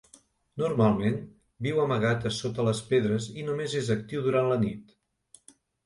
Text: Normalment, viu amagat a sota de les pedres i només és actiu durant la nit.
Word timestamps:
Normalment, 0.61 1.19
viu 1.67 1.83
amagat 1.85 2.27
a 2.31 2.33
sota 2.39 2.59
de 2.63 2.67
les 2.71 2.83
pedres 2.91 3.31
i 3.43 3.47
només 3.53 3.79
és 3.85 3.95
actiu 4.01 4.29
durant 4.31 4.53
la 4.55 4.63
nit. 4.69 5.01